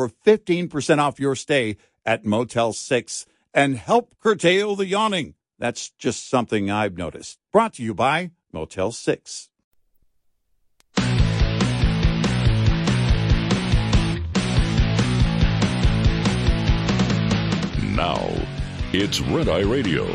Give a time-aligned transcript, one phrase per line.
[0.00, 5.34] for 15% off your stay at Motel 6 and help curtail the yawning.
[5.58, 7.38] That's just something I've noticed.
[7.52, 9.50] Brought to you by Motel 6.
[17.94, 18.30] Now,
[18.94, 20.06] it's Red Eye Radio.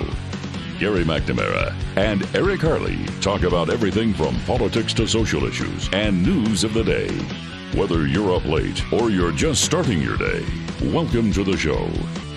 [0.80, 6.64] Gary McNamara and Eric Harley talk about everything from politics to social issues and news
[6.64, 7.55] of the day.
[7.76, 10.45] Whether you're up late or you're just starting your day,
[10.81, 11.90] welcome to the show.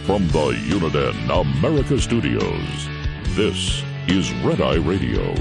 [0.04, 2.88] From the Uniden America Studios,
[3.36, 5.34] this is Red Eye Radio.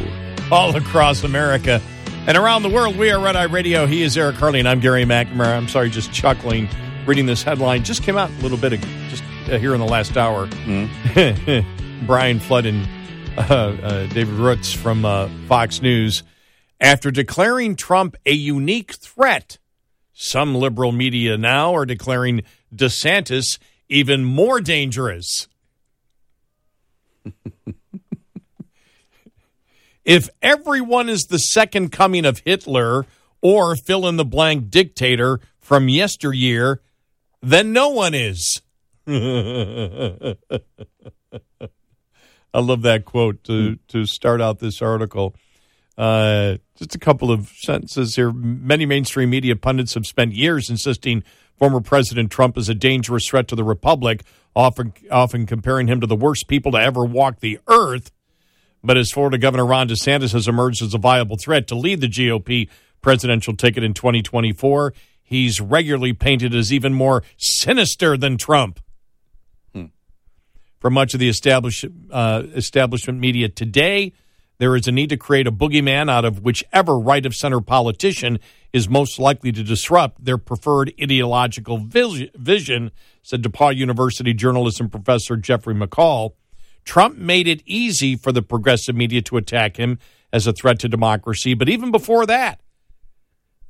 [0.52, 1.81] all across America
[2.28, 2.95] and around the world.
[2.98, 3.86] We are Red Eye Radio.
[3.88, 5.58] He is Eric Harley, and I'm Gary McNamara.
[5.58, 6.70] I'm sorry, just chuckling
[7.06, 7.84] reading this headline.
[7.84, 10.48] Just came out a little bit of, just uh, here in the last hour.
[12.06, 12.88] Brian Flood and
[13.38, 16.23] uh, uh, David Rutz from uh, Fox News.
[16.80, 19.58] After declaring Trump a unique threat,
[20.20, 22.42] some liberal media now are declaring
[22.76, 25.48] DeSantis even more dangerous.
[30.04, 33.06] if everyone is the second coming of Hitler
[33.44, 36.81] or fill in the blank dictator from yesteryear,
[37.44, 38.64] then no one is.
[39.08, 39.18] I
[42.56, 45.36] love that quote to, to start out this article.
[45.97, 48.31] Uh, just a couple of sentences here.
[48.31, 51.24] Many mainstream media pundits have spent years insisting
[51.58, 54.24] former President Trump is a dangerous threat to the republic,
[54.56, 58.12] often often comparing him to the worst people to ever walk the earth.
[58.84, 62.08] But as Florida Governor Ron DeSantis has emerged as a viable threat to lead the
[62.08, 62.69] GOP
[63.02, 64.94] presidential ticket in 2024,
[65.24, 68.79] he's regularly painted as even more sinister than Trump.
[70.79, 74.14] For much of the establish, uh, establishment media today,
[74.59, 78.40] there is a need to create a boogeyman out of whichever right of center politician
[78.73, 82.91] is most likely to disrupt their preferred ideological vision,
[83.22, 86.34] said DePaul University journalism professor Jeffrey McCall.
[86.85, 90.00] Trump made it easy for the progressive media to attack him
[90.34, 91.53] as a threat to democracy.
[91.53, 92.62] But even before that,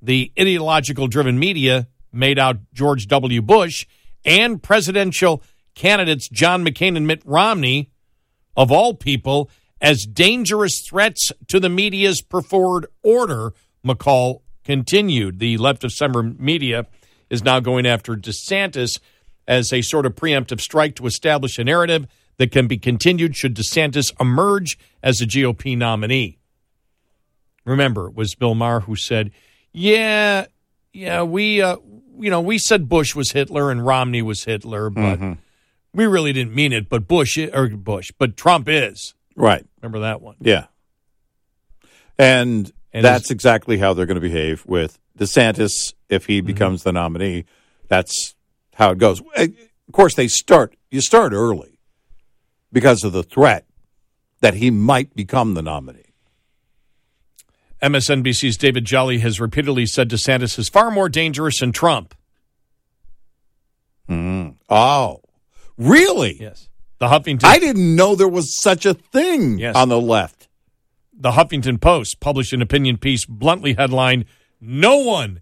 [0.02, 3.42] the ideological driven media made out George W.
[3.42, 3.86] Bush
[4.24, 5.44] and presidential
[5.76, 7.92] candidates John McCain and Mitt Romney,
[8.56, 9.50] of all people,
[9.82, 13.54] as dangerous threats to the media's preferred order,
[13.86, 15.40] McCall continued.
[15.40, 16.88] The left of summer media
[17.30, 19.00] is now going after DeSantis
[19.48, 22.08] as a sort of preemptive strike to establish a narrative
[22.38, 26.38] that can be continued should DeSantis emerge as a GOP nominee.
[27.66, 29.32] Remember, it was Bill Maher who said,
[29.74, 30.46] "Yeah,
[30.94, 31.78] yeah, we, uh,
[32.18, 35.20] you know, we said Bush was Hitler and Romney was Hitler, but
[35.94, 36.88] we really didn't mean it.
[36.90, 39.66] But Bush or Bush, but Trump is." Right.
[39.82, 40.36] Remember that one?
[40.42, 40.66] Yeah.
[42.20, 46.92] And, And that's exactly how they're going to behave with DeSantis if he becomes the
[46.92, 47.46] nominee.
[47.88, 48.36] That's
[48.74, 49.22] how it goes.
[49.38, 49.44] Uh,
[49.88, 51.80] Of course, they start, you start early
[52.74, 53.66] because of the threat
[54.42, 56.04] that he might become the nominee.
[57.82, 62.16] MSNBC's David Jolly has repeatedly said DeSantis is far more dangerous than Trump.
[64.70, 65.22] Oh,
[65.78, 66.38] really?
[66.42, 66.67] Yes.
[67.00, 69.76] The Huffington I didn't know there was such a thing Yes.
[69.76, 70.48] on the left.
[71.20, 74.26] the Huffington Post published an opinion piece bluntly headlined
[74.62, 75.42] No one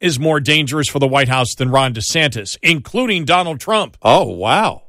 [0.00, 4.82] is more dangerous for the White House than Ron DeSantis, including Donald Trump, Oh, wow.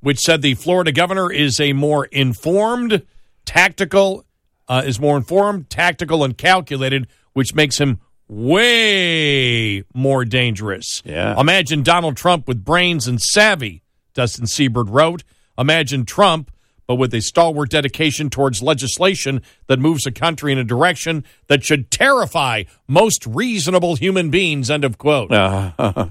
[0.00, 3.02] which said the Florida governor is a more informed,
[3.44, 4.24] tactical,
[4.68, 11.02] uh, is more informed, tactical, and calculated, which makes him way more dangerous.
[11.04, 11.38] Yeah.
[11.40, 13.82] Imagine Donald Trump with brains and savvy,
[14.16, 15.22] Dustin Siebert wrote.
[15.58, 16.50] Imagine Trump,
[16.86, 21.62] but with a stalwart dedication towards legislation that moves a country in a direction that
[21.62, 24.70] should terrify most reasonable human beings.
[24.70, 25.30] End of quote.
[25.30, 25.72] Uh,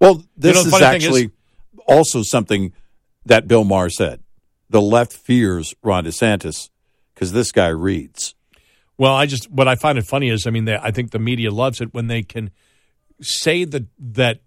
[0.00, 1.30] well, this know, is thing is- actually
[1.88, 2.72] also something
[3.24, 4.20] that Bill Maher said.
[4.68, 6.70] The left fears Ron DeSantis
[7.14, 8.34] because this guy reads.
[8.98, 11.18] Well, I just what I find it funny is, I mean, they, I think the
[11.18, 12.50] media loves it when they can
[13.20, 14.40] say that that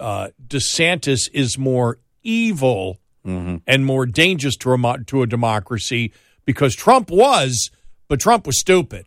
[0.00, 3.56] uh, DeSantis is more evil Mm-hmm.
[3.66, 6.12] and more dangerous to a to a democracy
[6.44, 7.72] because Trump was,
[8.06, 9.06] but Trump was stupid.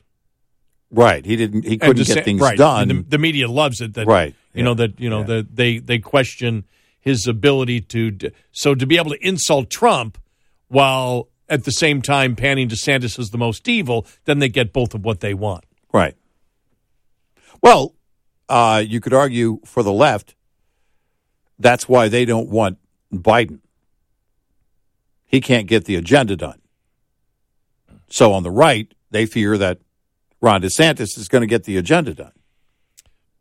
[0.91, 1.25] Right.
[1.25, 1.63] He didn't.
[1.63, 2.57] He couldn't DeSan- get things right.
[2.57, 2.91] done.
[2.91, 3.93] And the, the media loves it.
[3.93, 4.35] That Right.
[4.53, 5.25] You know that you know Yeah.
[5.27, 6.65] that they they question
[6.99, 8.17] his ability to
[8.51, 10.17] so to be able to insult Trump
[10.67, 14.93] while at the same time panning DeSantis as the most evil, then they get both
[14.93, 15.63] of what they want.
[15.93, 16.15] Right.
[17.63, 17.95] Well,
[18.49, 20.35] uh, you could argue for the left,
[21.59, 22.77] that's why they don't want
[23.13, 23.59] Biden.
[25.25, 26.59] He can't get the agenda done.
[28.09, 29.79] So on the right, they fear that
[30.41, 32.31] Ron DeSantis is going to get the agenda done.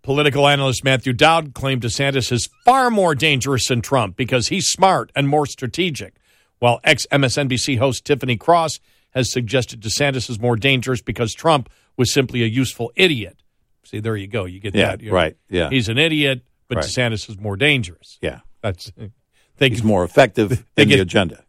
[0.02, 5.10] Political analyst Matthew Dowd claimed DeSantis is far more dangerous than Trump because he's smart
[5.14, 6.16] and more strategic,
[6.58, 8.80] while ex MSNBC host Tiffany Cross
[9.10, 13.42] has suggested DeSantis is more dangerous because Trump was simply a useful idiot.
[13.84, 14.44] See, there you go.
[14.44, 15.00] You get Yeah, that.
[15.02, 15.70] You're- right, yeah.
[15.70, 16.84] He's an idiot, but Right.
[16.86, 18.18] DeSantis is more dangerous.
[18.20, 18.40] Yeah.
[18.62, 18.92] That's
[19.58, 21.44] they He's more effective they in the get- agenda.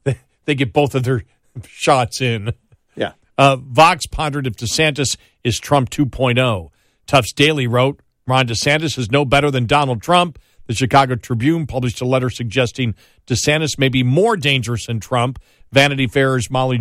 [0.45, 1.23] they get both of their
[1.67, 2.53] shots in.
[2.95, 3.13] Yeah.
[3.37, 6.69] Uh, Vox pondered if DeSantis is Trump 2.0.
[7.05, 10.37] Tufts Daily wrote Ron DeSantis is no better than Donald Trump.
[10.67, 12.93] The Chicago Tribune published a letter suggesting
[13.25, 15.39] DeSantis may be more dangerous than Trump.
[15.71, 16.77] Vanity Fair's Molly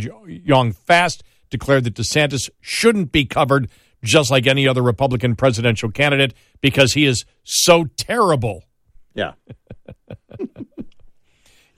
[0.46, 3.70] Jong-Fast declared that DeSantis shouldn't be covered
[4.02, 8.64] just like any other Republican presidential candidate because he is so terrible.
[9.14, 9.32] Yeah.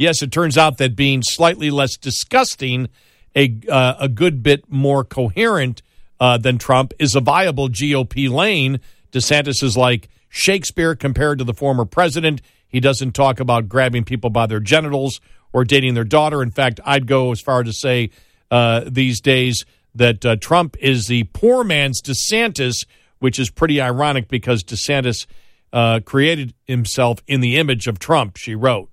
[0.01, 2.89] Yes, it turns out that being slightly less disgusting,
[3.37, 5.83] a uh, a good bit more coherent
[6.19, 8.81] uh, than Trump is a viable GOP lane.
[9.13, 12.41] DeSantis is like Shakespeare compared to the former president.
[12.67, 15.21] He doesn't talk about grabbing people by their genitals
[15.53, 16.43] or dating their daughter.
[16.43, 18.09] In fact, I'd go as far to say
[18.51, 22.87] uh, these days that uh, Trump is the poor man's DeSantis,
[23.19, 25.27] which is pretty ironic because DeSantis
[25.73, 28.37] uh, created himself in the image of Trump.
[28.37, 28.91] She wrote.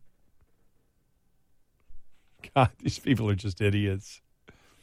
[2.56, 4.22] God, these people are just idiots.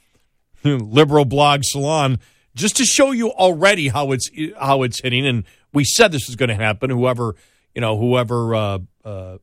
[0.65, 2.19] Liberal blog salon,
[2.55, 6.37] just to show you already how it's how it's hitting, and we said this was
[6.37, 6.89] going to happen.
[6.89, 7.35] Whoever
[7.75, 9.39] you know, whoever uh, uh,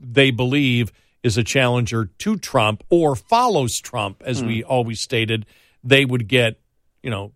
[0.00, 0.92] they believe
[1.22, 5.46] is a challenger to Trump or follows Trump, as we always stated,
[5.84, 6.58] they would get.
[7.02, 7.32] You know,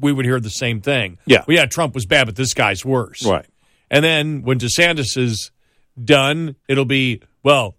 [0.00, 1.18] we would hear the same thing.
[1.26, 1.44] Yeah.
[1.46, 3.24] well, yeah, Trump was bad, but this guy's worse.
[3.24, 3.46] Right.
[3.90, 5.52] And then when DeSantis is
[6.02, 7.76] done, it'll be well.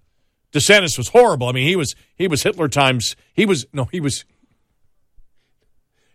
[0.53, 1.47] DeSantis was horrible.
[1.47, 3.15] I mean, he was he was Hitler times.
[3.33, 4.25] He was no, he was.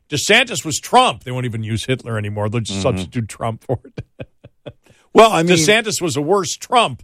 [0.08, 1.24] DeSantis was Trump.
[1.24, 2.48] They won't even use Hitler anymore.
[2.48, 2.82] They'll just mm-hmm.
[2.82, 4.04] substitute Trump for it.
[5.14, 7.02] Well, I mean, DeSantis was a worse Trump.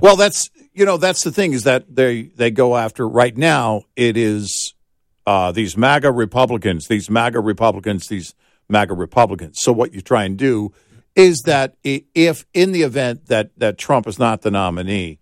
[0.00, 3.82] well, that's you know that's the thing is that they they go after right now.
[3.96, 4.74] It is
[5.26, 8.34] uh, these MAGA Republicans, these MAGA Republicans, these
[8.68, 9.60] MAGA Republicans.
[9.60, 10.72] So what you try and do
[11.14, 15.18] is that if in the event that that Trump is not the nominee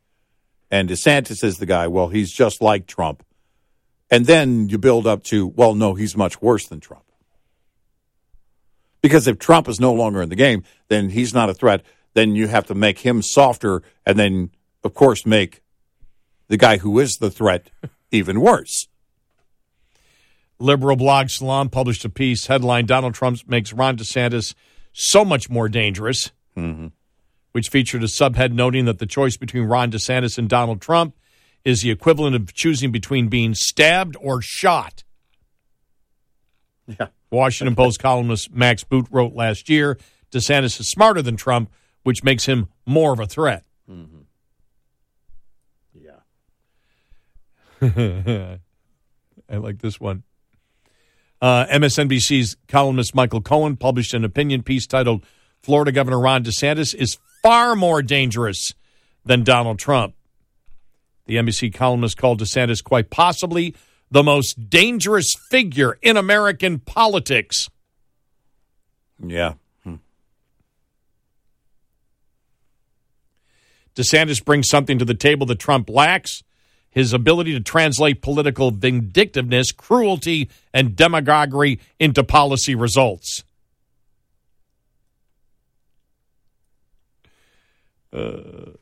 [0.70, 3.24] and DeSantis is the guy, well, he's just like Trump,
[4.10, 7.04] and then you build up to well, no, he's much worse than Trump.
[9.00, 11.82] Because if Trump is no longer in the game, then he's not a threat.
[12.14, 14.50] Then you have to make him softer, and then,
[14.82, 15.62] of course, make
[16.48, 17.70] the guy who is the threat
[18.10, 18.88] even worse.
[20.60, 24.54] Liberal blog Salon published a piece headline Donald Trump makes Ron DeSantis
[24.92, 26.88] so much more dangerous, mm-hmm.
[27.52, 31.14] which featured a subhead noting that the choice between Ron DeSantis and Donald Trump
[31.64, 35.04] is the equivalent of choosing between being stabbed or shot.
[36.86, 37.08] Yeah.
[37.30, 39.98] Washington Post columnist Max Boot wrote last year
[40.32, 41.70] DeSantis is smarter than Trump,
[42.02, 43.64] which makes him more of a threat.
[43.90, 44.18] Mm-hmm.
[47.80, 48.56] Yeah.
[49.50, 50.24] I like this one.
[51.40, 55.24] Uh, MSNBC's columnist Michael Cohen published an opinion piece titled
[55.62, 58.74] Florida Governor Ron DeSantis is far more dangerous
[59.24, 60.14] than Donald Trump.
[61.26, 63.74] The NBC columnist called DeSantis quite possibly
[64.10, 67.68] the most dangerous figure in American politics.
[69.22, 69.54] Yeah.
[73.98, 76.44] DeSantis brings something to the table that Trump lacks
[76.98, 83.44] his ability to translate political vindictiveness, cruelty, and demagoguery into policy results.
[88.12, 88.72] Uh,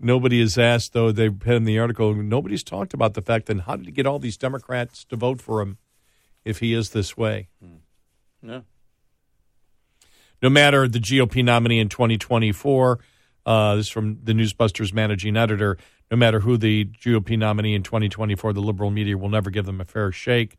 [0.00, 3.60] nobody has asked, though, they put in the article, nobody's talked about the fact that
[3.60, 5.76] how did he get all these Democrats to vote for him
[6.46, 7.48] if he is this way?
[8.42, 8.60] Yeah.
[10.42, 13.00] no matter the GOP nominee in 2024,
[13.46, 15.76] Uh, this is from the Newsbusters managing editor.
[16.10, 19.80] No matter who the GOP nominee in 2024, the liberal media will never give them
[19.80, 20.56] a fair shake,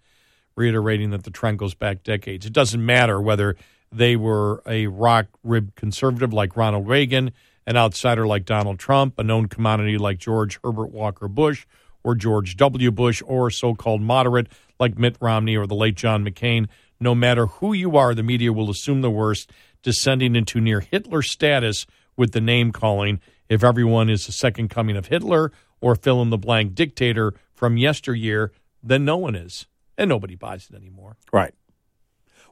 [0.56, 2.46] reiterating that the trend goes back decades.
[2.46, 3.56] It doesn't matter whether
[3.92, 7.32] they were a rock ribbed conservative like Ronald Reagan,
[7.68, 11.66] an outsider like Donald Trump, a known commodity like George Herbert Walker Bush,
[12.04, 12.92] or George W.
[12.92, 14.48] Bush, or so called moderate
[14.80, 16.68] like Mitt Romney or the late John McCain.
[17.00, 19.52] No matter who you are, the media will assume the worst,
[19.84, 21.86] descending into near Hitler status
[22.18, 23.20] with the name calling
[23.50, 27.78] if everyone is the second coming of Hitler or fill in the blank dictator from
[27.78, 29.68] yesteryear, then no one is.
[29.98, 31.16] And nobody buys it anymore.
[31.32, 31.54] Right.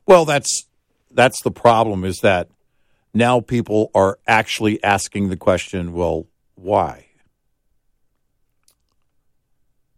[0.05, 0.67] Well, that's
[1.12, 2.50] that's the problem is that
[3.13, 7.08] now people are actually asking the question, well, why?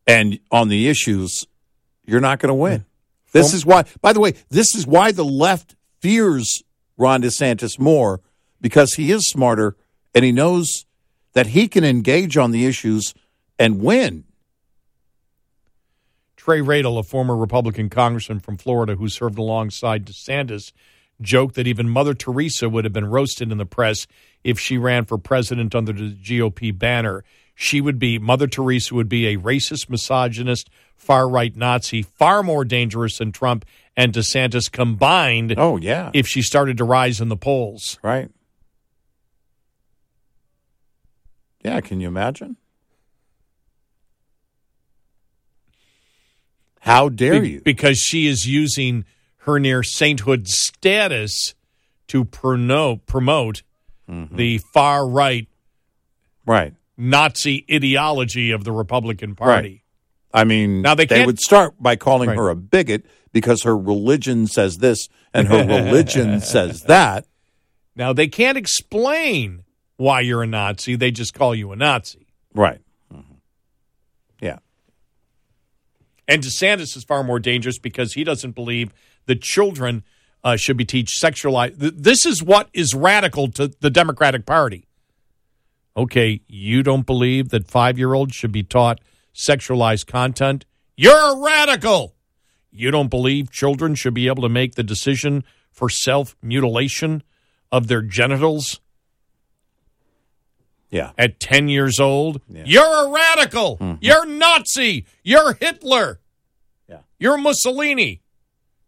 [0.08, 1.46] And on the issues,
[2.06, 2.86] you're not going to win.
[3.32, 6.64] This is why, by the way, this is why the left fears
[6.98, 8.22] Ron DeSantis more
[8.62, 9.76] because he is smarter
[10.14, 10.86] and he knows
[11.34, 13.14] that he can engage on the issues
[13.60, 14.24] and win.
[16.38, 20.72] Trey Radel, a former Republican congressman from Florida who served alongside DeSantis,
[21.22, 24.06] joked that even Mother Teresa would have been roasted in the press
[24.44, 27.24] if she ran for president under the GOP banner.
[27.56, 32.66] She would be, Mother Teresa would be a racist, misogynist, far right Nazi, far more
[32.66, 33.66] dangerous than Trump
[33.98, 35.56] and DeSantis combined.
[35.58, 36.12] Oh, yeah.
[36.14, 37.98] If she started to rise in the polls.
[38.04, 38.30] Right.
[41.66, 42.58] Yeah, can you imagine?
[46.82, 47.62] How dare Be- you?
[47.66, 49.04] Because she is using
[49.38, 51.56] her near sainthood status
[52.08, 53.64] to promote, promote
[54.08, 54.36] Mm-hmm.
[54.36, 55.48] the far right
[56.46, 56.76] Right.
[56.96, 59.84] Nazi ideology of the Republican Party.
[60.32, 62.38] I mean, Now, they can't- would start by calling Right.
[62.38, 63.04] her a bigot
[63.34, 67.26] because her religion says this and her religion says that.
[67.96, 69.64] Now, they can't explain
[69.98, 72.28] why you're a Nazi, they just call you a Nazi.
[72.54, 72.82] Right.
[73.14, 73.38] Mhm.
[74.42, 74.60] Yeah.
[76.28, 78.92] And DeSantis is far more dangerous because he doesn't believe
[79.26, 80.04] that children
[80.44, 81.74] uh, should be teach sexualized.
[81.78, 84.88] This is what is radical to the Democratic Party.
[85.98, 89.00] Okay, you don't believe that five year olds should be taught
[89.34, 90.66] sexualized content?
[90.96, 92.16] You're a radical.
[92.72, 97.24] You don't believe children should be able to make the decision for self mutilation
[97.72, 98.80] of their genitals
[100.96, 101.12] Yeah.
[101.18, 102.42] at 10 years old?
[102.48, 103.78] You're a radical.
[103.78, 103.98] Mm-hmm.
[104.02, 105.06] You're Nazi.
[105.24, 106.20] You're Hitler.
[106.90, 107.00] Yeah.
[107.20, 108.22] You're Mussolini.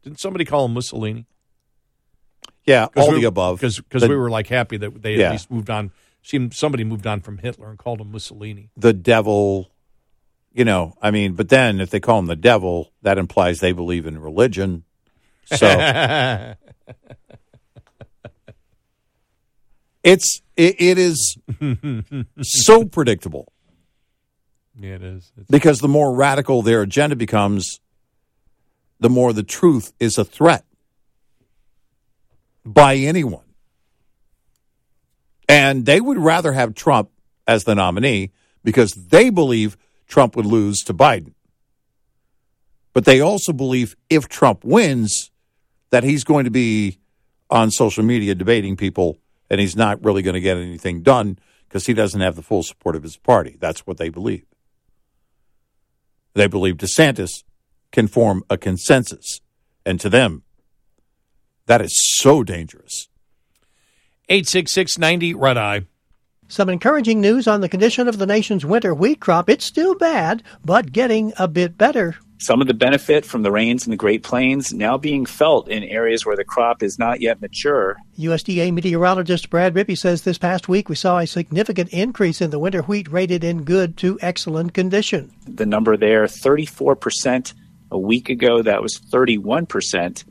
[0.04, 1.26] Didn't somebody call him Mussolini?
[2.66, 2.88] Yeah.
[2.96, 3.60] All we, the above.
[3.60, 5.28] Because The- we were like happy that they Yeah.
[5.28, 5.92] at least moved on.
[6.22, 8.70] Seemed somebody moved on from Hitler and called him Mussolini.
[8.76, 9.70] the devil,
[10.54, 13.72] you know, I mean, but then if they call him the devil, that implies they
[13.72, 14.84] believe in religion.
[15.46, 15.68] So
[20.08, 21.38] it's it, it is
[22.42, 23.52] so predictable
[24.80, 25.32] Yeah, it is.
[25.38, 27.82] It's, because the more radical their agenda becomes,
[29.00, 30.64] the more the truth is a threat
[32.66, 33.44] by anyone.
[35.50, 37.10] And they would rather have Trump
[37.48, 38.32] as the nominee
[38.64, 41.34] because they believe Trump would lose to Biden.
[42.94, 45.32] But they also believe if Trump wins,
[45.90, 47.00] that he's going to be
[47.50, 49.18] on social media debating people
[49.50, 52.63] and he's not really going to get anything done because he doesn't have the full
[52.63, 53.58] support of his party.
[53.60, 54.46] That's what they believe.
[56.34, 57.44] They believe DeSantis
[57.92, 59.42] can form a consensus.
[59.86, 60.44] And to them,
[61.66, 63.10] that is so dangerous.
[64.30, 65.86] 86690 Red Eye.
[66.50, 69.50] Some encouraging news on the condition of the nation's winter wheat crop.
[69.50, 72.16] It's still bad, but getting a bit better.
[72.39, 75.84] Some of the benefit from the rains in the Great Plains now being felt in
[75.84, 77.98] areas where the crop is not yet mature.
[78.20, 82.60] USDA meteorologist Brad Rippey says this past week we saw a significant increase in the
[82.60, 85.32] winter wheat rated in good to excellent condition.
[85.48, 87.53] The number there, 34%.
[87.89, 90.25] A week ago, that was 31%.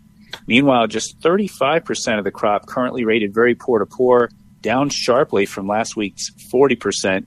[0.46, 5.66] Meanwhile, just 35% of the crop currently rated very poor to poor, down sharply from
[5.66, 7.26] last week's 40%.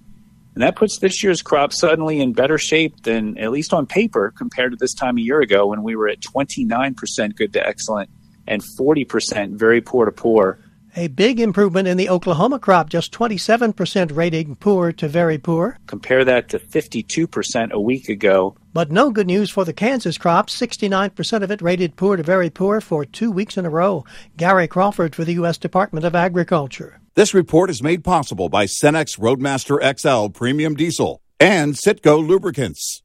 [0.55, 4.33] And that puts this year's crop suddenly in better shape than, at least on paper,
[4.35, 8.09] compared to this time a year ago when we were at 29% good to excellent
[8.47, 10.59] and 40% very poor to poor.
[10.95, 15.77] A big improvement in the Oklahoma crop, just 27% rating poor to very poor.
[15.85, 18.57] Compare that to 52% a week ago.
[18.73, 22.49] But no good news for the Kansas crop, 69% of it rated poor to very
[22.49, 24.03] poor for two weeks in a row.
[24.35, 25.59] Gary Crawford for the U.S.
[25.59, 26.98] Department of Agriculture.
[27.19, 33.03] This report is made possible by Cenex Roadmaster XL Premium Diesel and Sitco Lubricants.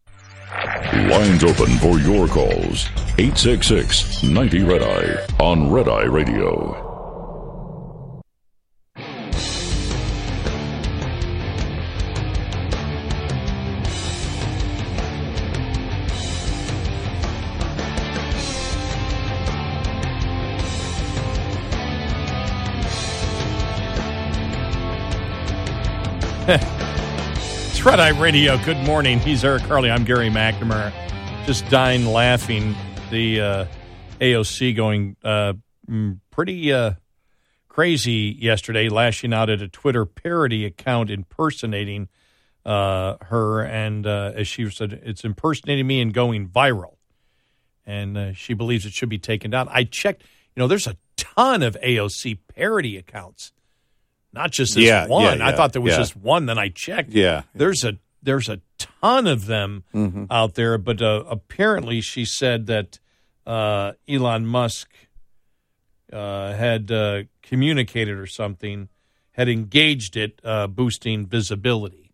[0.92, 2.87] Lines open for your calls.
[3.18, 6.84] 866 90 Red Eye on Red Eye Radio.
[27.85, 28.57] Red Eye Radio.
[28.64, 29.19] Good morning.
[29.19, 29.91] He's Eric Harley.
[29.91, 30.91] I'm Gary McNamara.
[31.45, 32.75] Just dying laughing.
[33.11, 33.67] The uh,
[34.23, 35.53] AOC going uh,
[35.87, 36.93] mm, pretty uh,
[37.69, 42.09] crazy yesterday, lashing out at a Twitter parody account impersonating
[42.64, 43.61] uh, her.
[43.61, 46.97] And uh, as she said, it's impersonating me and going viral.
[47.85, 49.69] And uh, she believes it should be taken down.
[49.71, 53.53] I checked, you know, there's a ton of AOC parody accounts
[54.35, 55.38] not just this Yeah, one.
[55.38, 56.47] yeah, I thought there was just one.
[56.47, 57.11] Then I checked.
[57.11, 57.43] Yeah.
[57.55, 60.25] there's a there's a ton of them Mm-hmm.
[60.31, 60.76] out there.
[60.79, 62.99] But uh, apparently, she said that
[63.47, 64.91] uh, Elon Musk
[66.12, 68.88] uh, had uh, communicated or something,
[69.33, 72.12] had engaged it, uh, boosting visibility.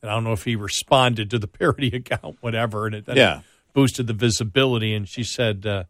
[0.00, 3.40] And I don't know if he responded to the parody account, whatever, and it Yeah.
[3.74, 4.94] boosted the visibility.
[4.94, 5.84] And she said, uh,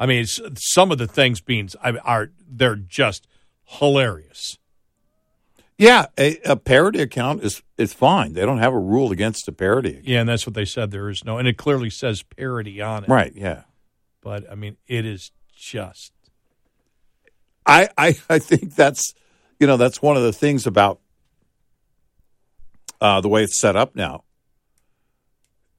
[0.00, 1.68] I mean, it's, some of the things being
[2.04, 3.26] are they're just
[3.64, 4.58] hilarious.
[5.78, 8.34] Yeah, a, a parody account is is fine.
[8.34, 9.90] They don't have a rule against a parody.
[9.90, 10.06] account.
[10.06, 10.90] Yeah, and that's what they said.
[10.90, 13.08] There is no, and it clearly says parody on it.
[13.10, 13.32] Right.
[13.34, 13.62] Yeah.
[14.20, 16.12] But I mean, it is just
[17.66, 19.14] I, I I think that's
[19.58, 21.00] you know that's one of the things about
[23.00, 24.24] uh, the way it's set up now.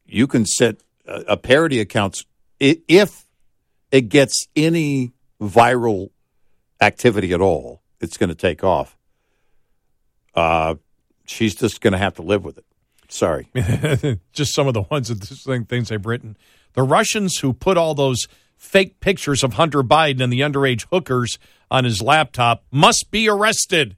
[0.06, 2.26] You can set a, a parody accounts
[2.62, 3.26] i- if
[3.92, 6.10] it gets any viral
[6.82, 8.98] activity at all, it's going to take off.
[10.36, 10.76] Uh,
[11.26, 12.66] she's just going to have to live with it.
[13.10, 13.48] Sorry.
[14.34, 16.36] just some of the ones that this thing, things they've written.
[16.74, 21.38] The Russians who put all those fake pictures of Hunter Biden and the underage hookers
[21.70, 23.98] on his laptop must be arrested.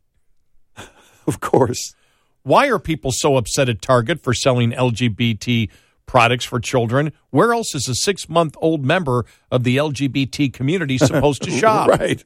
[1.28, 1.96] of course.
[2.44, 5.70] Why are people so upset at Target for selling LGBT
[6.06, 7.12] products for children?
[7.30, 11.88] Where else is a six month old member of the LGBT community supposed to shop?
[11.88, 12.24] Right.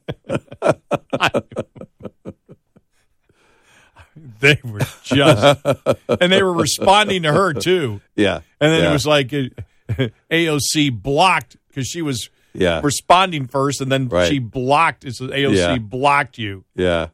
[4.40, 5.58] They were just,
[6.20, 8.00] and they were responding to her too.
[8.16, 8.40] Yeah.
[8.60, 8.90] And then yeah.
[8.90, 12.80] it was like uh, AOC blocked because she was Yeah.
[12.82, 14.28] responding first, and then Right.
[14.28, 15.04] she blocked.
[15.04, 15.78] It says AOC Yeah.
[15.78, 16.64] blocked you.
[16.74, 17.08] Yeah.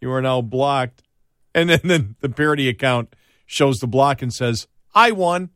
[0.00, 1.02] You are now blocked.
[1.54, 3.14] And then, then the parody account
[3.46, 5.50] shows the block and says, "I won."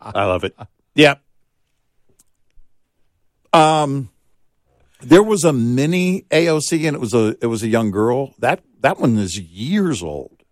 [0.00, 0.54] I love it.
[0.94, 1.14] Yeah.
[3.52, 4.10] Um,
[5.00, 8.34] there was a mini AOC, and it was a it was a young girl.
[8.38, 10.42] That that one is years old.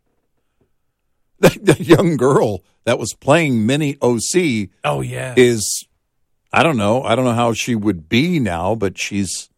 [1.38, 5.86] That, young girl that was playing mini OC Oh yeah, is,
[6.52, 9.50] I don't know, I don't know how she would be now, but she's,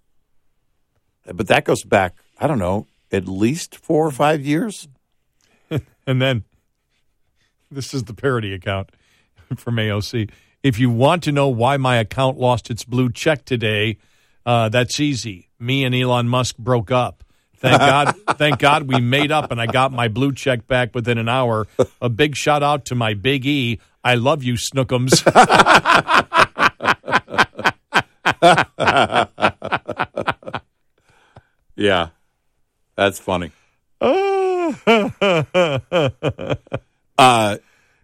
[1.26, 4.88] but that goes back, I don't know, at least four or five years.
[6.06, 6.44] and then
[7.70, 8.90] this is the parody account
[9.56, 10.30] from AOC.
[10.62, 13.98] If you want to know why my account lost its blue check today,
[14.46, 15.50] uh, that's easy.
[15.60, 17.23] Me and Elon Musk broke up.
[17.64, 21.16] Thank God, thank God we made up and I got my blue check back within
[21.16, 21.66] an hour.
[22.00, 23.80] A big shout out to my big E.
[24.02, 25.22] I love you, Snookums.
[31.76, 32.08] Yeah,
[32.96, 33.52] that's funny.
[37.16, 37.58] Uh,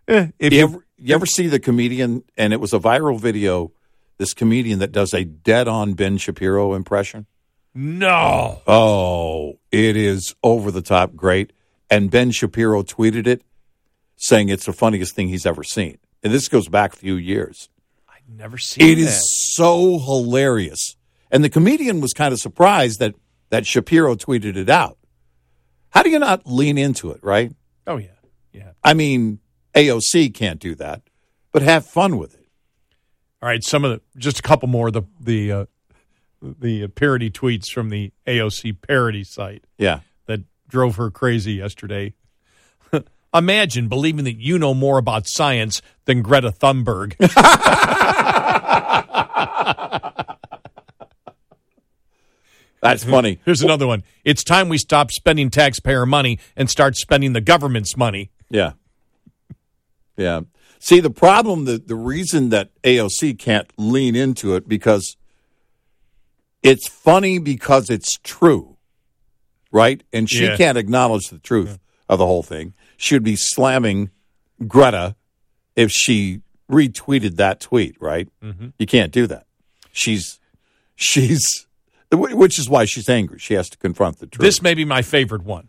[0.07, 3.73] if you, ever, you ever see the comedian, and it was a viral video,
[4.19, 7.27] this comedian that does a dead on Ben Shapiro impression?
[7.75, 11.53] No, Oh, it is over the top great.
[11.91, 13.43] And Ben Shapiro tweeted it
[14.17, 15.99] saying it's the funniest thing he's ever seen.
[16.23, 17.69] And this goes back a few years.
[18.09, 19.01] I've never seen It that.
[19.03, 20.97] is so hilarious.
[21.31, 23.15] And the comedian was kind of surprised that,
[23.51, 24.99] that Shapiro tweeted it out.
[25.91, 27.53] How do you not lean into it, right?
[27.87, 28.09] Oh yeah,
[28.53, 28.73] yeah.
[28.85, 29.41] I mean,
[29.75, 31.03] AOC can't do that,
[31.53, 32.47] but have fun with it.
[33.43, 35.65] All right, some of the just a couple more of the the uh,
[36.43, 40.01] the parody tweets from the AOC parody site Yeah.
[40.27, 42.15] that drove her crazy yesterday.
[43.35, 47.15] Imagine believing that you know more about science than Greta Thunberg.
[52.83, 53.39] That's funny.
[53.45, 54.05] Here's another one.
[54.25, 58.31] It's time we stop spending taxpayer money and start spending the government's money.
[58.49, 58.73] Yeah.
[60.17, 60.41] Yeah.
[60.79, 65.19] See, the problem, the, the reason that AOC can't lean into it because
[66.63, 68.77] it's funny because it's true,
[69.73, 70.03] right?
[70.13, 70.57] And she Yeah.
[70.57, 72.75] can't acknowledge the truth of the whole thing.
[72.97, 74.11] She'd be slamming
[74.67, 75.17] Greta
[75.77, 78.29] if she retweeted that tweet, right?
[78.43, 78.69] Mm-hmm.
[78.79, 79.47] You can't do that.
[79.93, 80.39] She's,
[80.97, 81.67] she's,
[82.13, 83.39] which is why she's angry.
[83.39, 84.43] She has to confront the truth.
[84.43, 85.69] This may be my favorite one.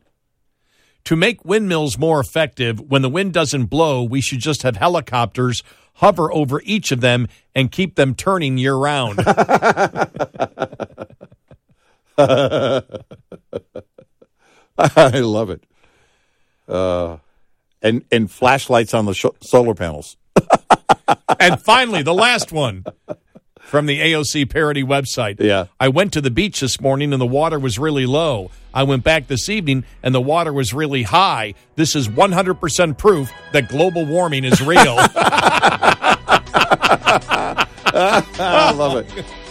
[1.05, 5.63] To make windmills more effective, when the wind doesn't blow, we should just have helicopters
[5.95, 9.19] hover over each of them and keep them turning year round.
[12.17, 12.81] I
[15.19, 15.63] love it.
[16.67, 17.17] Uh,
[17.81, 20.17] and and flashlights on the sh- solar panels.
[21.39, 22.85] and finally, the last one
[23.71, 25.39] from the AOC parody website.
[25.39, 25.67] Yeah.
[25.79, 28.51] I went to the beach this morning and the water was really low.
[28.73, 31.53] I went back this evening and the water was really high.
[31.77, 34.97] This is 100% proof that global warming is real.
[37.93, 39.25] I love it.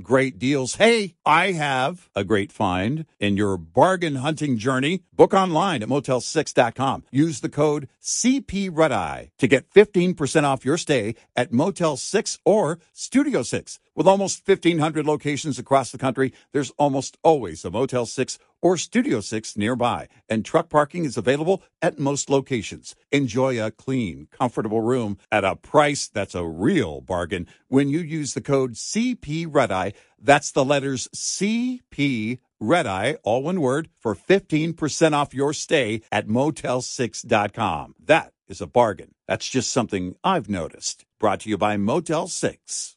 [0.00, 0.76] great deals.
[0.76, 5.02] Hey, I have a great find in your bargain hunting journey.
[5.12, 7.04] Book online at motel6.com.
[7.10, 13.42] Use the code CPREDEye to get 15% off your stay at Motel 6 or Studio
[13.42, 13.78] 6.
[13.94, 19.20] With almost 1,500 locations across the country, there's almost always a Motel 6 or Studio
[19.20, 22.94] 6 nearby, and truck parking is available at most locations.
[23.10, 28.32] Enjoy a clean, comfortable room at a price that's a real bargain when you use
[28.32, 29.92] the code CP Red Eye.
[30.18, 36.28] That's the letters CP Red Eye, all one word, for 15% off your stay at
[36.28, 37.94] motel6.com.
[38.02, 39.14] That is a bargain.
[39.26, 41.04] That's just something I've noticed.
[41.18, 42.96] Brought to you by Motel 6.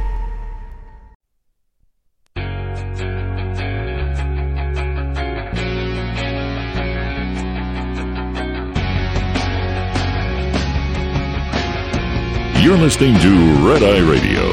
[12.71, 14.47] You're listening to Red Eye Radio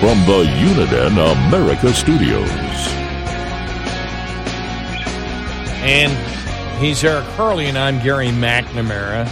[0.00, 1.12] from the Uniden
[1.46, 2.50] America Studios.
[5.84, 6.10] and
[6.82, 9.28] he's Eric Harley, and I'm Gary McNamara.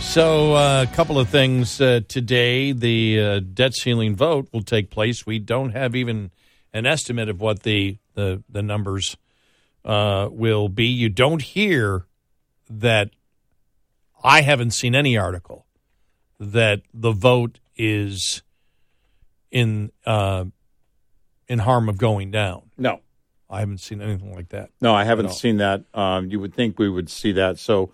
[0.00, 2.72] So, uh, a couple of things uh, today.
[2.72, 5.24] The uh, debt ceiling vote will take place.
[5.24, 6.32] We don't have even
[6.72, 9.16] an estimate of what the the, the numbers
[9.84, 10.86] uh, will be.
[10.86, 12.06] You don't hear
[12.68, 13.10] that.
[14.24, 15.63] I haven't seen any article
[16.38, 18.42] that the vote is
[19.50, 20.44] in uh,
[21.48, 22.70] in harm of going down.
[22.76, 23.00] No,
[23.48, 24.70] I haven't seen anything like that.
[24.80, 25.84] no, I haven't seen that.
[25.94, 27.58] Um, you would think we would see that.
[27.58, 27.92] So,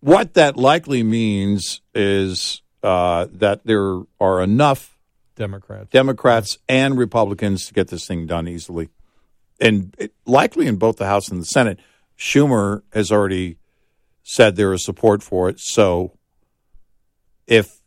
[0.00, 4.98] what that likely means is uh, that there are enough
[5.36, 5.90] Democrats.
[5.90, 8.88] Democrats and Republicans to get this thing done easily,
[9.60, 11.78] and it, likely in both the House and the Senate.
[12.18, 13.58] Schumer has already
[14.24, 15.60] said there is support for it.
[15.60, 16.17] So,
[17.48, 17.80] if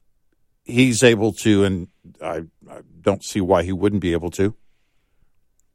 [0.63, 1.87] he's able to, and
[2.21, 4.55] I, I don't see why he wouldn't be able to,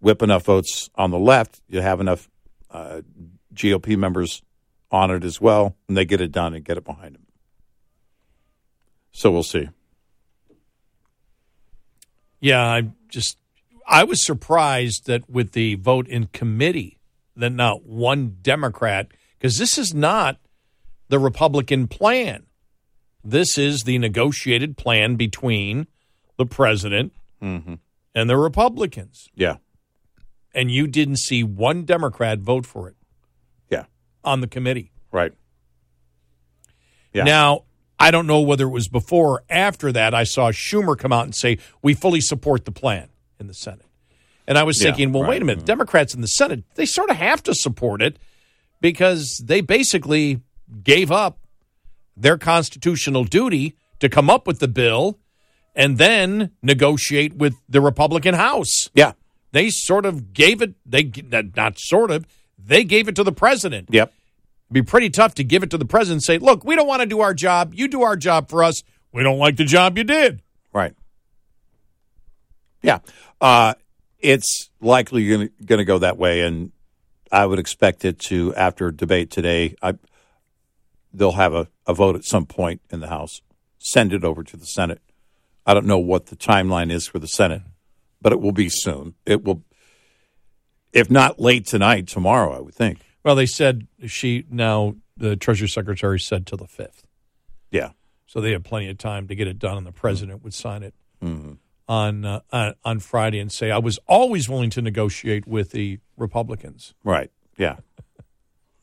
[0.01, 2.29] whip enough votes on the left, you have enough
[2.71, 3.01] uh,
[3.55, 4.43] GOP members
[4.91, 7.27] on it as well, and they get it done and get it behind them.
[9.13, 9.69] So we'll see.
[12.41, 13.39] Yeah, I just
[13.87, 16.99] I was surprised that with the vote in committee
[17.37, 20.39] that not one Democrat because this is not
[21.09, 22.46] the Republican plan.
[23.29, 25.89] This is the negotiated plan between
[26.37, 27.13] the president
[27.43, 27.75] mm-hmm.
[28.15, 29.29] and the Republicans.
[29.35, 29.57] Yeah.
[30.55, 32.95] And you didn't see one Democrat vote for it
[33.69, 33.87] Yeah.
[34.23, 34.93] on the committee.
[35.11, 35.33] Right.
[37.13, 37.25] Yeah.
[37.25, 37.65] Now,
[37.99, 40.15] I don't know whether it was before or after that.
[40.15, 43.09] I saw Schumer come out and say, We fully support the plan
[43.41, 43.87] in the Senate.
[44.47, 45.31] And I was Yeah, thinking, well, right.
[45.31, 45.59] wait a minute.
[45.61, 45.67] Mm-hmm.
[45.67, 48.19] Democrats in the Senate, they sort of have to support it
[48.81, 50.43] because they basically
[50.85, 51.39] gave up
[52.17, 55.19] their constitutional duty to come up with the bill
[55.75, 58.89] and then negotiate with the Republican House.
[58.95, 59.13] Yeah.
[59.53, 61.11] They sort of gave it, they
[61.55, 62.27] not sort of,
[62.59, 64.13] they gave it to the president Yep.
[64.73, 67.01] be pretty tough to give it to the president and say, look, we don't want
[67.01, 67.75] to do our job.
[67.75, 68.83] You do our job for us.
[69.13, 70.43] We don't like the job you did.
[70.73, 70.95] Right.
[72.83, 72.99] Yeah.
[73.41, 73.75] Uh,
[74.19, 76.73] it's likely going to go that way, and
[77.31, 79.75] I would expect it to after debate today.
[79.83, 79.95] I,
[81.13, 83.41] they'll have a, a vote at some point in the House,
[83.79, 85.01] send it over to the Senate.
[85.65, 87.63] I don't know what the timeline is for the Senate,
[88.23, 89.15] but it will be soon.
[89.25, 89.63] It will,
[90.93, 92.57] if not late tonight, tomorrow.
[92.57, 93.01] I would think.
[93.25, 97.05] Well, they said she now the Treasury Secretary said to the fifth,
[97.71, 97.91] Yeah.
[98.27, 100.83] so they have plenty of time to get it done, and the president would sign
[100.83, 101.53] it Mm-hmm.
[101.89, 105.99] on uh, on on Friday and say, "I was always willing to negotiate with the
[106.19, 107.31] Republicans." Right.
[107.57, 107.77] Yeah.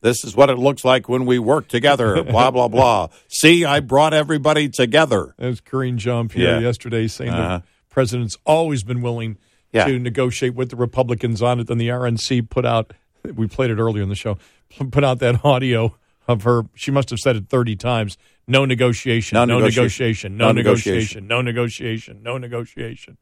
[0.03, 2.21] This is what it looks like when we work together.
[2.35, 3.07] blah blah blah.
[3.29, 5.33] See, I brought everybody together.
[5.37, 6.67] That was Karine Jean Pierre Yeah.
[6.67, 7.59] yesterday saying Uh-huh.
[7.59, 9.37] the president's always been willing
[9.71, 9.85] Yeah.
[9.85, 11.67] to negotiate with the Republicans on it.
[11.67, 12.93] Then the RNC put out,
[13.33, 14.37] we played it earlier in the show,
[14.91, 15.95] put out that audio
[16.27, 16.63] of her.
[16.75, 18.17] She must have said it 30 times.
[18.45, 23.17] No negotiation, No no, negotiation, negotiation, no, no negotiation, no negotiation, no negotiation.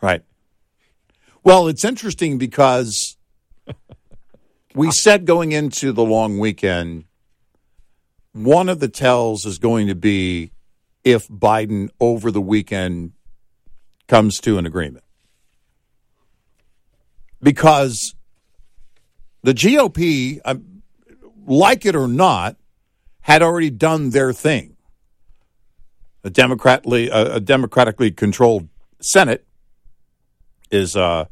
[0.00, 0.22] Right.
[1.44, 3.15] Well, it's interesting because
[4.76, 7.04] we said going into the long weekend,
[8.32, 10.52] one of the tells is going to be
[11.02, 13.12] if Biden over the weekend
[14.06, 15.02] comes to an agreement.
[17.42, 18.14] Because
[19.42, 20.82] the GOP, um,
[21.46, 22.56] like it or not,
[23.22, 24.76] had already done their thing.
[26.22, 28.68] A democratically, a, a democratically controlled
[29.00, 29.46] Senate
[30.70, 31.24] is uh,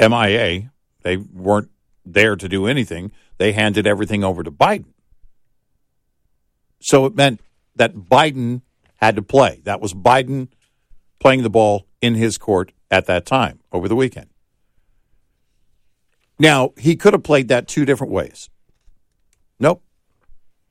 [0.00, 0.72] MIA.
[1.02, 1.68] They weren't
[2.04, 3.12] there to do anything.
[3.38, 4.92] They handed everything over to Biden.
[6.80, 7.40] So it meant
[7.76, 8.62] that Biden
[8.96, 9.60] had to play.
[9.64, 10.48] That was Biden
[11.18, 14.28] playing the ball in his court at that time over the weekend.
[16.38, 18.50] Now, he could have played that two different ways.
[19.60, 19.82] Nope.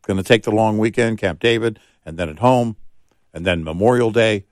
[0.01, 2.75] Going to take the long weekend, Camp David, and then at home,
[3.33, 4.45] and then Memorial Day,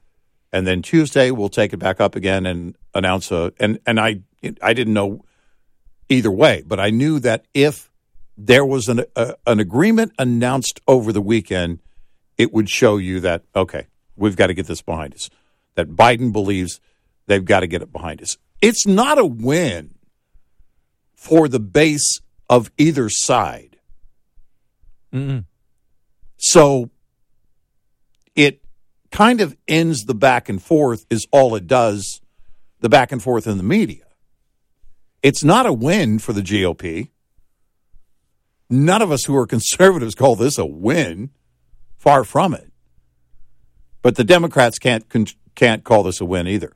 [0.51, 3.51] and then Tuesday we'll take it back up again and announce a.
[3.59, 4.21] And and I
[4.61, 5.25] I didn't know
[6.09, 7.89] either way, but I knew that if
[8.37, 11.79] there was an a, an agreement announced over the weekend,
[12.37, 15.29] it would show you that okay, we've got to get this behind us.
[15.75, 16.79] That Biden believes
[17.27, 18.37] they've got to get it behind us.
[18.61, 19.95] It's not a win
[21.15, 22.19] for the base
[22.49, 23.77] of either side.
[25.13, 25.45] Mm-mm.
[26.37, 26.89] So
[28.35, 28.61] it
[29.11, 32.21] kind of ends the back and forth, is all it does,
[32.79, 34.05] the back and forth in the media.
[35.21, 37.09] It's not a win for the GOP.
[38.69, 41.31] None of us who are conservatives call this a win.
[41.97, 42.71] Far from it.
[44.01, 46.71] But the Democrats can't con- can't call this a win either.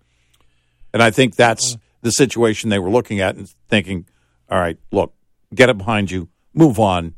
[0.94, 1.82] And I think that's uh-huh.
[2.02, 4.06] the situation they were looking at and thinking,
[4.50, 5.14] all right, look,
[5.56, 7.16] get it behind you, move on.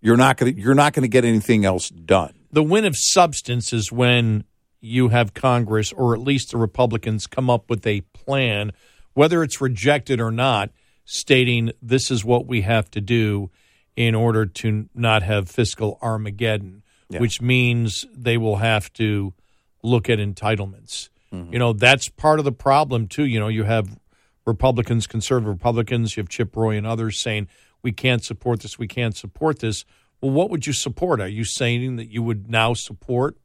[0.00, 2.34] You're not going to you're not going to get anything else done.
[2.52, 4.44] The win of substance is when
[4.80, 8.72] you have Congress, or at least the Republicans, come up with a plan,
[9.14, 10.70] whether it's rejected or not,
[11.04, 13.50] stating this is what we have to do
[13.96, 17.20] in order to not have fiscal Armageddon, Yeah.
[17.20, 19.34] which means they will have to
[19.82, 21.08] look at entitlements.
[21.50, 23.24] You know, that's part of the problem, too.
[23.24, 23.98] You know, you have
[24.44, 27.48] Republicans, conservative Republicans, you have Chip Roy and others saying,
[27.82, 29.86] we can't support this, we can't support this.
[30.20, 31.22] Well, what would you support?
[31.22, 33.38] Are you saying that you would now support,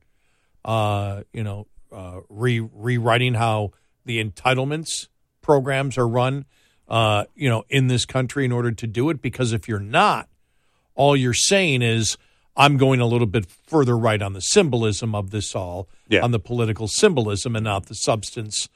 [0.66, 3.72] uh, you know, uh, re- rewriting how
[4.06, 5.08] the entitlements
[5.48, 6.46] programs are run,
[6.90, 9.22] uh, you know, in this country in order to do it?
[9.22, 10.28] Because if you're not,
[10.94, 12.18] all you're saying is,
[12.58, 16.22] I'm going a little bit further right on the symbolism of this all, Yeah.
[16.22, 18.68] on the political symbolism and not the substance,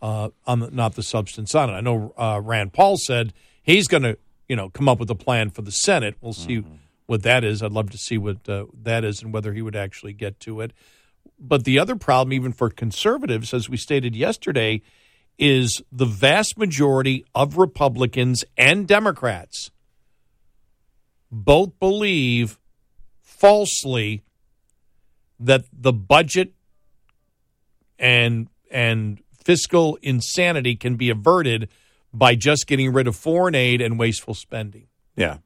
[0.00, 1.72] uh, on the, not the substance on it.
[1.72, 4.16] I know uh, Rand Paul said he's going to,
[4.48, 6.14] you know, come up with a plan for the Senate.
[6.20, 6.62] We'll see
[7.06, 7.60] what that is.
[7.62, 10.60] I'd love to see what uh, that is and whether he would actually get to
[10.60, 10.72] it.
[11.40, 14.82] But the other problem, even for conservatives, as we stated yesterday,
[15.40, 19.70] is the vast majority of Republicans and Democrats
[21.32, 22.58] both believe
[23.22, 24.22] falsely
[25.40, 26.52] that the budget
[27.98, 31.70] and and fiscal insanity can be averted
[32.12, 34.88] by just getting rid of foreign aid and wasteful spending.
[35.16, 35.38] Yeah.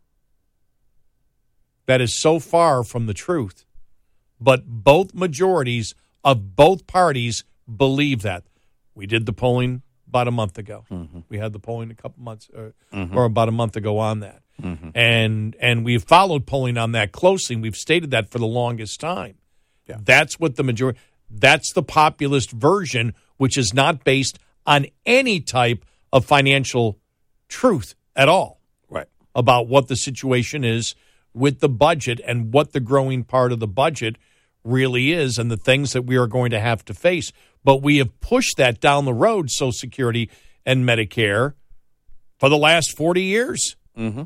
[1.87, 3.65] That is so far from the truth.
[4.41, 7.45] But both majorities of both parties
[7.77, 8.43] believe that.
[8.95, 9.83] We did the polling
[10.15, 10.85] about a month ago.
[11.29, 12.71] We had the polling a couple months uh,
[13.13, 14.43] or about a month ago on that.
[14.95, 17.57] And and we've followed polling on that closely.
[17.57, 19.35] We've stated that for the longest time.
[19.89, 19.97] Yeah.
[20.01, 20.99] That's what the majority
[21.29, 26.99] that's the populist version which is not based on any type of financial
[27.49, 29.09] truth at all Right.
[29.35, 30.95] about what the situation is
[31.35, 34.17] with the budget and what the growing part of the budget
[34.63, 37.33] really is and the things that we are going to have to face.
[37.65, 40.31] But we have pushed that down the road, Social Security
[40.67, 41.55] and Medicare,
[42.39, 43.77] for the last 40 years.
[43.99, 44.23] Mm-hmm.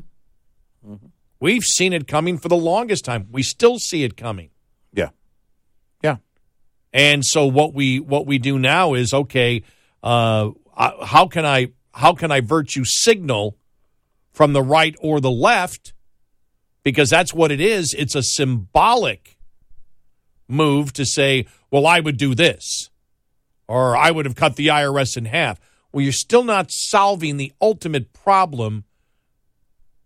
[1.39, 3.27] We've seen it coming for the longest time.
[3.31, 4.49] We still see it coming.
[4.93, 5.09] Yeah.
[6.03, 6.17] Yeah.
[6.91, 9.63] And so what we what we do now is okay,
[10.03, 13.57] uh, how can I how can I virtue signal
[14.31, 15.93] from the right or the left?
[16.83, 17.93] Because that's what it is.
[17.93, 19.37] It's a symbolic
[20.47, 22.89] move to say, well, I would do this,
[23.69, 25.59] or I would have cut the IRS in half.
[25.91, 28.83] Well, you're still not solving the ultimate problem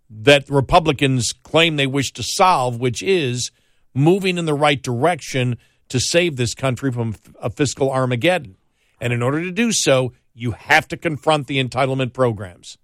[0.10, 3.52] that Republicans claim they wish to solve, which is
[3.94, 8.58] moving in the right direction to save this country from a fiscal Armageddon.
[9.00, 12.78] And in order to do so, you have to confront the entitlement programs.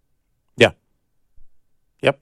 [0.55, 0.71] Yeah.
[2.01, 2.21] Yep.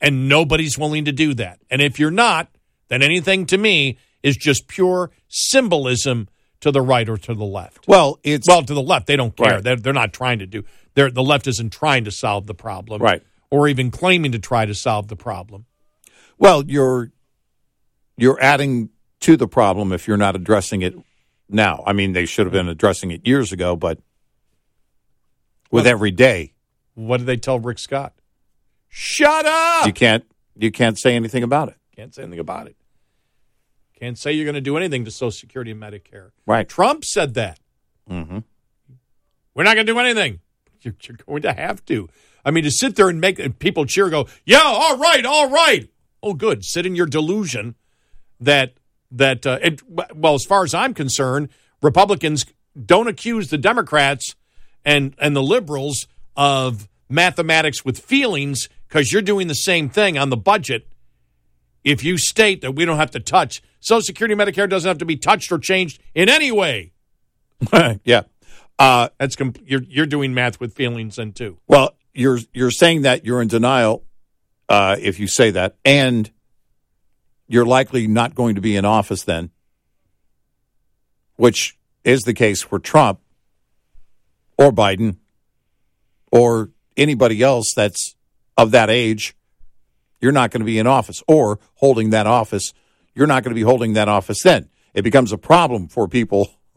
[0.00, 1.60] And nobody's willing to do that.
[1.70, 2.48] And if you're not,
[2.88, 6.28] then anything to me is just pure symbolism
[6.60, 7.86] to the right or to the left.
[7.86, 9.54] Well, it's Well, to the left, they don't care.
[9.56, 9.62] Right.
[9.64, 10.64] They're, they're not trying to do.
[10.94, 13.22] They're, the left isn't trying to solve the problem, Right.
[13.50, 15.66] Or even claiming to try to solve the problem.
[16.38, 17.12] well, you're
[18.16, 18.88] you're adding
[19.20, 20.94] to the problem if you're not addressing it
[21.48, 21.82] now.
[21.86, 23.98] I mean, they should have been addressing it years ago, but
[25.70, 26.54] with every day,
[26.94, 28.14] What did they tell Rick Scott?
[28.88, 29.86] Shut up!
[29.86, 30.24] you can't
[30.56, 31.76] you can't say anything about it.
[31.94, 32.76] Can't say anything about it.
[33.98, 36.30] Can't say you're going to do anything to Social Security and Medicare.
[36.46, 36.68] Right.
[36.68, 37.58] Trump said that.
[38.10, 38.38] Mm-hmm.
[39.54, 40.40] We're not going to do anything.
[40.82, 42.08] You're, you're going to have to.
[42.44, 45.50] I mean, to sit there and make and people cheer, go, yeah, all right, all
[45.50, 45.90] right.
[46.22, 46.64] Oh, good.
[46.64, 47.74] Sit in your delusion
[48.38, 48.74] that
[49.10, 49.82] that uh, it,
[50.14, 51.48] well, as far as I'm concerned,
[51.82, 52.44] Republicans
[52.84, 54.36] don't accuse the Democrats
[54.84, 56.06] and and the liberals
[56.36, 60.86] of mathematics with feelings because you're doing the same thing on the budget.
[61.82, 65.04] If you state that we don't have to touch Social Security, Medicare doesn't have to
[65.04, 66.90] be touched or changed in any way,
[68.04, 68.22] yeah.
[68.80, 71.56] Uh, that's com- you're you're doing math with feelings then too.
[71.68, 74.04] well, you're you're saying that you're in denial
[74.68, 76.28] uh, if you say that, and
[77.46, 79.50] you're likely not going to be in office then,
[81.36, 83.20] which is the case for Trump
[84.58, 85.18] or Biden
[86.32, 88.16] or anybody else that's
[88.56, 89.36] of that age.
[90.20, 92.72] You're not going to be in office or holding that office.
[93.16, 94.68] You're not going to be holding that office then.
[94.94, 96.50] It becomes a problem for people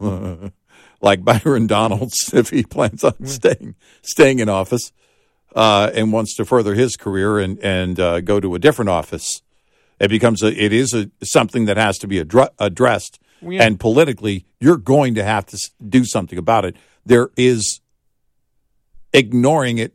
[1.00, 4.90] like Byron Donalds if he plans on staying staying in office
[5.54, 9.42] uh, and wants to further his career and and uh, go to a different office.
[10.00, 13.62] It becomes a it is a something that has to be addre- addressed, Yeah.
[13.62, 16.74] and politically, you're going to have to do something about it.
[17.04, 17.80] There is
[19.12, 19.94] ignoring it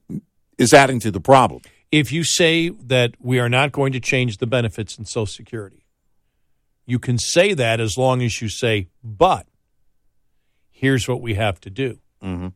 [0.57, 1.61] is adding to the problem.
[1.91, 5.84] If you say that we are not going to change the benefits in Social Security,
[6.85, 9.47] you can say that as long as you say, but
[10.71, 11.99] here's what we have to do.
[12.23, 12.53] Mhm.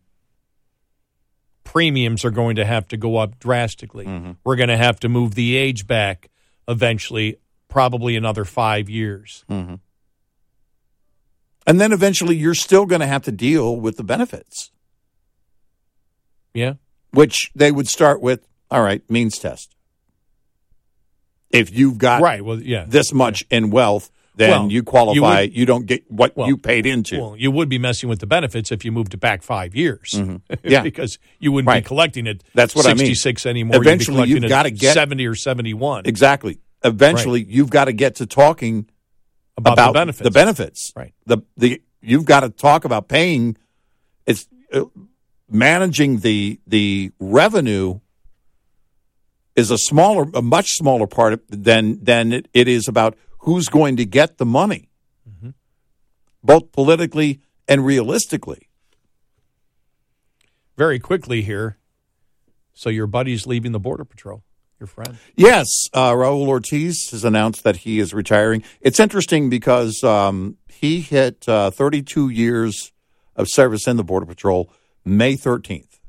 [1.63, 4.35] Premiums are going to have to go up drastically.
[4.43, 6.29] We're going to have to move the age back
[6.67, 7.37] eventually,
[7.67, 9.45] probably another five years.
[9.47, 9.79] And
[11.79, 14.71] then eventually, you're still going to have to deal with the benefits,
[16.53, 16.73] Yeah.
[17.11, 18.47] which they would start with.
[18.71, 19.75] All right, means test.
[21.51, 22.43] If you've got Right.
[22.43, 22.85] Well, yeah.
[22.87, 24.09] this much in wealth,
[24.39, 25.41] then Well, you you qualify.
[25.41, 27.19] You, would- don't get what Well, you paid into.
[27.19, 30.19] Well, you would be messing with the benefits if you moved it back five years.
[30.63, 30.81] Yeah.
[30.81, 31.83] because you wouldn't Right.
[31.83, 32.97] be collecting it That's what I mean.
[33.15, 33.77] 66 anymore.
[33.77, 36.59] Eventually, You'd be you've gotta get- 70 or 71 exactly.
[36.83, 38.89] Eventually, you've got to get to talking
[39.57, 40.23] about, about the benefits.
[40.23, 40.93] The benefits.
[40.95, 41.13] Right.
[41.25, 43.57] The the you've got to talk about paying.
[44.25, 44.85] It's uh,
[45.49, 47.99] managing the the revenue
[49.55, 53.67] is a smaller, a much smaller part of, than than it, it is about who's
[53.69, 54.89] going to get the money,
[55.29, 55.49] Mm-hmm.
[56.43, 58.67] both politically and realistically.
[60.77, 61.77] Very quickly here.
[62.73, 64.43] So your buddy's leaving the Border Patrol,
[64.79, 65.17] your friend.
[65.35, 68.63] Yes, uh, Raul Ortiz has announced that he is retiring.
[68.81, 72.91] It's interesting because um, he hit uh, 32 years
[73.35, 74.71] of service in the Border Patrol
[75.03, 75.99] May 13th.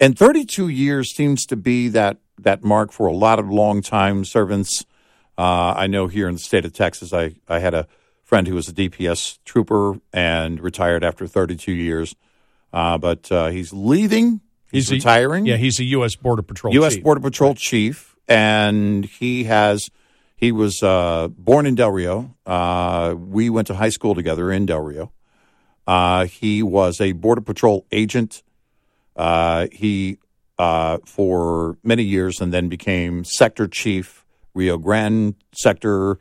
[0.00, 4.84] And 32 years seems to be that, that mark for a lot of long-time servants.
[5.36, 7.86] Uh, I know here in the state of Texas, I, I had a
[8.22, 12.14] friend who was a DPS trooper and retired after 32 years.
[12.72, 14.40] Uh, but uh, he's leaving.
[14.70, 15.46] He's, a- retiring.
[15.46, 16.16] yeah, he's a U.S.
[16.16, 16.94] Border Patrol U.S.
[16.94, 17.04] chief.
[17.04, 19.88] Border Patrol chief, and he has
[20.36, 22.34] he was uh, born in Del Rio.
[22.44, 25.12] Uh, we went to high school together in Del Rio.
[25.86, 28.42] Uh, he was a Border Patrol agent.
[29.14, 30.18] Uh, he
[30.58, 34.23] uh, for many years, and then became sector chief,
[34.54, 36.18] Rio Grande sector,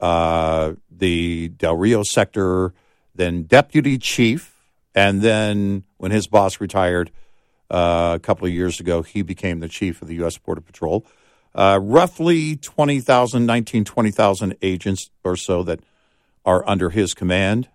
[0.00, 2.74] uh, the Del Rio sector,
[3.14, 4.54] then deputy chief,
[4.94, 7.10] and then when his boss retired
[7.70, 10.36] uh, a couple of years ago, he became the chief of the U.S.
[10.38, 11.06] Border Patrol.
[11.54, 15.80] Uh, roughly 20,000, 19, 20,000 agents or so that
[16.44, 17.68] are under his command.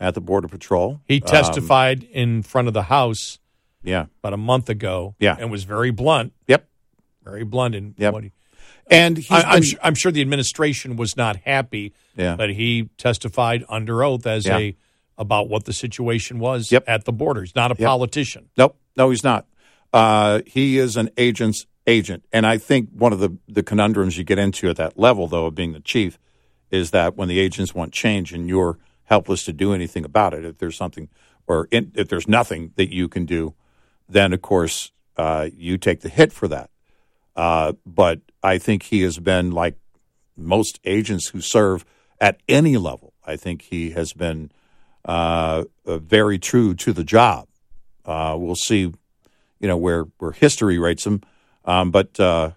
[0.00, 1.00] at the Border Patrol.
[1.08, 3.40] He Um, testified in front of the House
[3.82, 4.06] yeah.
[4.20, 5.16] about a month ago.
[5.18, 5.34] Yeah.
[5.36, 6.68] and was very blunt, Yep.
[7.24, 8.12] very blunt in Yep.
[8.14, 8.30] what he.
[8.90, 12.36] And I, I'm, been- su- I'm sure the administration was not happy, Yeah.
[12.36, 14.58] but he testified under oath as Yeah.
[14.58, 14.76] a
[15.18, 16.84] about what the situation was Yep.
[16.86, 17.40] at the border.
[17.42, 17.86] He's not a Yep.
[17.86, 18.48] politician.
[18.56, 19.46] Nope, no, he's not.
[19.92, 24.22] Uh, he is an agent's agent, and I think one of the the conundrums you
[24.24, 26.18] get into at that level, though, of being the chief,
[26.70, 30.44] is that when the agents want change and you're helpless to do anything about it,
[30.44, 31.08] if there's something
[31.46, 33.54] or in, if there's nothing that you can do,
[34.08, 36.68] then of course uh, you take the hit for that.
[37.34, 39.76] Uh, but I think he has been like
[40.36, 41.84] most agents who serve
[42.20, 43.12] at any level.
[43.26, 44.50] I think he has been
[45.04, 47.48] uh, very true to the job.
[48.04, 48.92] Uh, we'll see,
[49.60, 51.22] you know, where where history rates him,
[51.64, 52.52] um, but uh,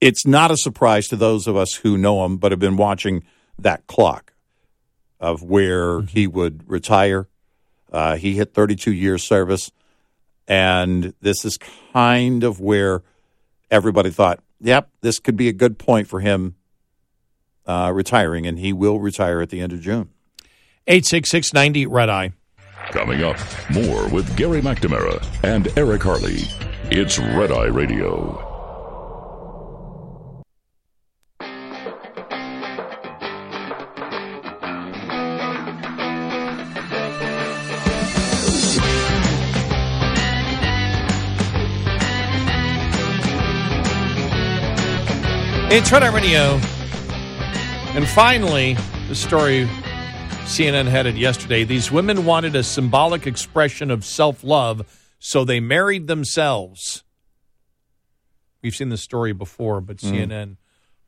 [0.00, 3.24] it's not a surprise to those of us who know him, but have been watching
[3.58, 4.32] that clock
[5.20, 7.28] of where he would retire.
[7.92, 9.70] Uh, he hit 32 years service,
[10.46, 11.58] and this is
[11.92, 13.02] kind of where
[13.70, 16.56] everybody thought, "Yep, this could be a good point for him
[17.66, 20.10] uh, retiring," and he will retire at the end of June.
[20.86, 22.32] 86690 Red Eye.
[22.90, 23.36] Coming up,
[23.70, 26.42] more with Gary McNamara and Eric Harley.
[26.90, 28.55] It's Red Eye Radio.
[45.68, 46.60] It's Red Eye Radio.
[47.96, 48.74] And finally,
[49.08, 49.66] the story
[50.44, 51.64] CNN headed yesterday.
[51.64, 57.02] These women wanted a symbolic expression of self love, so they married themselves.
[58.62, 60.12] We've seen this story before, but mm.
[60.12, 60.56] CNN,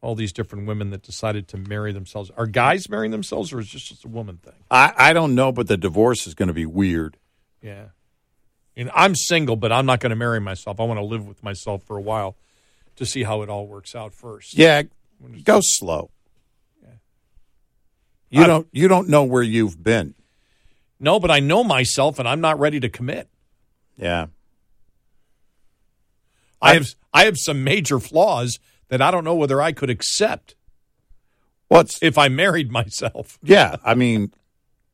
[0.00, 2.32] all these different women that decided to marry themselves.
[2.36, 4.54] Are guys marrying themselves, or is this just a woman thing?
[4.72, 7.16] I, I don't know, but the divorce is going to be weird.
[7.62, 7.90] Yeah.
[8.76, 10.80] And I'm single, but I'm not going to marry myself.
[10.80, 12.36] I want to live with myself for a while
[12.98, 14.56] to see how it all works out first.
[14.56, 14.82] Yeah,
[15.44, 16.10] go slow.
[16.82, 16.88] Yeah.
[18.30, 20.14] You don't you don't know where you've been.
[21.00, 23.28] No, but I know myself, and I'm not ready to commit.
[23.96, 24.26] Yeah.
[26.60, 30.54] I have I have some major flaws that I don't know whether I could accept
[31.68, 33.38] What's if I married myself.
[33.42, 34.32] yeah, I mean,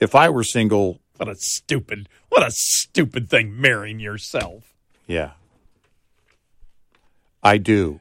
[0.00, 4.74] if I were single, What a stupid what a stupid thing marrying yourself.
[5.06, 5.32] yeah.
[7.44, 8.00] I do.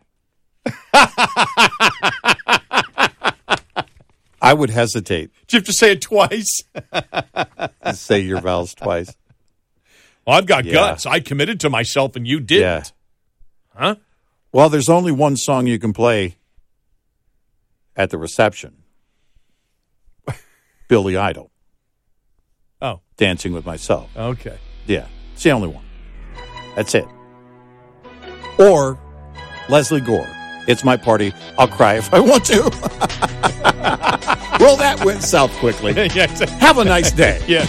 [4.41, 6.63] I would hesitate Do you have to say it twice?
[7.93, 9.15] say your vows twice.
[10.25, 10.73] Well, I've got Yeah.
[10.73, 11.05] guts.
[11.05, 12.61] I committed to myself and you didn't.
[12.63, 12.83] Yeah.
[13.75, 13.95] Huh?
[14.51, 16.35] Well, there's only one song you can play
[17.95, 18.83] at the reception.
[20.87, 21.49] Billy Idol,
[22.81, 24.09] Oh, Dancing with Myself.
[24.15, 24.57] okay.
[24.85, 25.85] Yeah, it's the only one.
[26.75, 27.05] That's it.
[28.59, 28.99] Or
[29.69, 30.27] Lesley Gore.
[30.67, 31.33] It's my party.
[31.57, 32.61] I'll cry if I want to.
[34.59, 35.91] well, that went south quickly.
[35.95, 37.41] yeah, it's- Have a nice day.
[37.47, 37.65] yeah.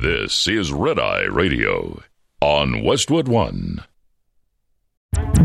[0.00, 2.02] This is Red Eye Radio
[2.40, 3.84] on Westwood One.